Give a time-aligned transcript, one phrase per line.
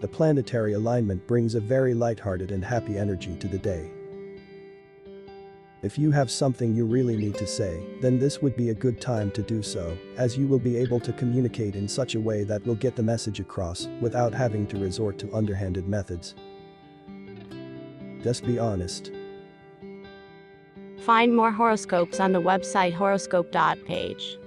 [0.00, 3.90] the planetary alignment brings a very lighthearted and happy energy to the day.
[5.82, 9.00] If you have something you really need to say, then this would be a good
[9.00, 12.44] time to do so, as you will be able to communicate in such a way
[12.44, 16.34] that will get the message across without having to resort to underhanded methods.
[18.22, 19.10] Just be honest.
[20.98, 24.38] Find more horoscopes on the website horoscope.page.